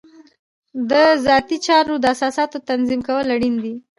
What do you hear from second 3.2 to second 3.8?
اړین دي.